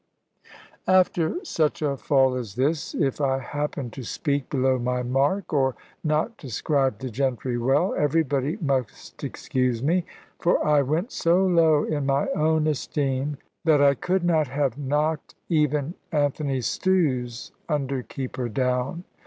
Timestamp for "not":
6.03-6.37, 14.23-14.47